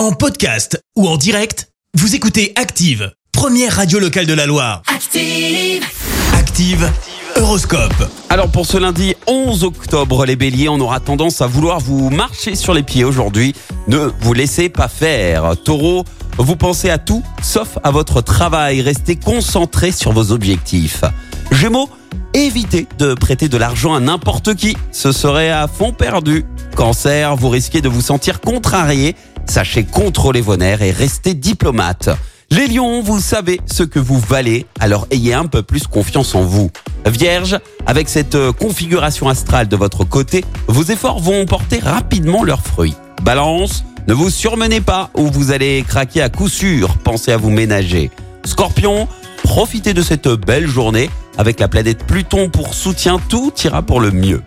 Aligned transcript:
En 0.00 0.12
podcast 0.12 0.82
ou 0.96 1.06
en 1.06 1.18
direct, 1.18 1.68
vous 1.92 2.14
écoutez 2.14 2.54
Active, 2.56 3.12
première 3.32 3.76
radio 3.76 3.98
locale 3.98 4.24
de 4.24 4.32
la 4.32 4.46
Loire. 4.46 4.80
Active. 4.86 5.84
Active, 6.32 6.90
Horoscope. 7.36 8.08
Alors 8.30 8.50
pour 8.50 8.64
ce 8.64 8.78
lundi 8.78 9.14
11 9.26 9.62
octobre, 9.62 10.24
les 10.24 10.36
béliers, 10.36 10.70
on 10.70 10.80
aura 10.80 11.00
tendance 11.00 11.42
à 11.42 11.46
vouloir 11.46 11.80
vous 11.80 12.08
marcher 12.08 12.54
sur 12.54 12.72
les 12.72 12.82
pieds 12.82 13.04
aujourd'hui. 13.04 13.54
Ne 13.88 14.10
vous 14.22 14.32
laissez 14.32 14.70
pas 14.70 14.88
faire. 14.88 15.54
Taureau, 15.66 16.04
vous 16.38 16.56
pensez 16.56 16.88
à 16.88 16.96
tout 16.96 17.22
sauf 17.42 17.76
à 17.84 17.90
votre 17.90 18.22
travail. 18.22 18.80
Restez 18.80 19.16
concentré 19.16 19.92
sur 19.92 20.12
vos 20.12 20.32
objectifs. 20.32 21.04
Gémeaux, 21.52 21.90
évitez 22.32 22.86
de 22.98 23.12
prêter 23.12 23.50
de 23.50 23.58
l'argent 23.58 23.92
à 23.92 24.00
n'importe 24.00 24.54
qui. 24.54 24.78
Ce 24.92 25.12
serait 25.12 25.50
à 25.50 25.68
fond 25.68 25.92
perdu. 25.92 26.46
Cancer, 26.80 27.36
vous 27.36 27.50
risquez 27.50 27.82
de 27.82 27.90
vous 27.90 28.00
sentir 28.00 28.40
contrarié. 28.40 29.14
Sachez 29.44 29.84
contrôler 29.84 30.40
vos 30.40 30.56
nerfs 30.56 30.80
et 30.80 30.92
restez 30.92 31.34
diplomate. 31.34 32.08
Les 32.50 32.68
lions, 32.68 33.02
vous 33.02 33.20
savez 33.20 33.60
ce 33.66 33.82
que 33.82 33.98
vous 33.98 34.18
valez, 34.18 34.64
alors 34.80 35.06
ayez 35.10 35.34
un 35.34 35.44
peu 35.44 35.62
plus 35.62 35.86
confiance 35.86 36.34
en 36.34 36.40
vous. 36.40 36.70
Vierge, 37.04 37.58
avec 37.84 38.08
cette 38.08 38.34
euh, 38.34 38.52
configuration 38.52 39.28
astrale 39.28 39.68
de 39.68 39.76
votre 39.76 40.04
côté, 40.04 40.42
vos 40.68 40.84
efforts 40.84 41.20
vont 41.20 41.44
porter 41.44 41.80
rapidement 41.80 42.44
leurs 42.44 42.62
fruits. 42.62 42.94
Balance, 43.22 43.84
ne 44.08 44.14
vous 44.14 44.30
surmenez 44.30 44.80
pas 44.80 45.10
ou 45.14 45.26
vous 45.26 45.52
allez 45.52 45.84
craquer 45.86 46.22
à 46.22 46.30
coup 46.30 46.48
sûr, 46.48 46.96
pensez 47.04 47.30
à 47.30 47.36
vous 47.36 47.50
ménager. 47.50 48.10
Scorpion, 48.46 49.06
profitez 49.42 49.92
de 49.92 50.00
cette 50.00 50.28
belle 50.28 50.66
journée 50.66 51.10
avec 51.36 51.60
la 51.60 51.68
planète 51.68 52.06
Pluton 52.06 52.48
pour 52.48 52.72
soutien, 52.72 53.20
tout 53.28 53.52
ira 53.64 53.82
pour 53.82 54.00
le 54.00 54.12
mieux. 54.12 54.40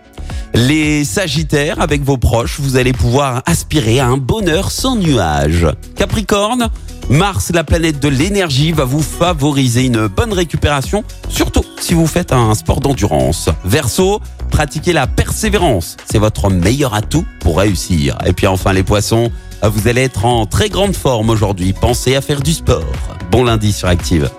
Les 0.54 1.04
Sagittaires, 1.04 1.80
avec 1.80 2.02
vos 2.02 2.16
proches, 2.16 2.60
vous 2.60 2.76
allez 2.76 2.92
pouvoir 2.92 3.42
aspirer 3.44 3.98
à 3.98 4.06
un 4.06 4.16
bonheur 4.16 4.70
sans 4.70 4.94
nuages. 4.94 5.66
Capricorne, 5.96 6.68
Mars, 7.10 7.50
la 7.52 7.64
planète 7.64 7.98
de 7.98 8.06
l'énergie, 8.06 8.70
va 8.70 8.84
vous 8.84 9.02
favoriser 9.02 9.84
une 9.84 10.06
bonne 10.06 10.32
récupération, 10.32 11.02
surtout 11.28 11.64
si 11.80 11.92
vous 11.92 12.06
faites 12.06 12.32
un 12.32 12.54
sport 12.54 12.80
d'endurance. 12.80 13.48
Verseau, 13.64 14.20
pratiquez 14.50 14.92
la 14.92 15.08
persévérance, 15.08 15.96
c'est 16.08 16.18
votre 16.18 16.48
meilleur 16.50 16.94
atout 16.94 17.26
pour 17.40 17.58
réussir. 17.58 18.16
Et 18.24 18.32
puis 18.32 18.46
enfin 18.46 18.72
les 18.72 18.84
poissons, 18.84 19.32
vous 19.60 19.88
allez 19.88 20.02
être 20.02 20.24
en 20.24 20.46
très 20.46 20.68
grande 20.68 20.94
forme 20.94 21.30
aujourd'hui, 21.30 21.72
pensez 21.72 22.14
à 22.14 22.20
faire 22.20 22.40
du 22.40 22.52
sport. 22.52 22.84
Bon 23.32 23.42
lundi 23.42 23.72
sur 23.72 23.88
Active. 23.88 24.30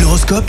L'horoscope? 0.00 0.48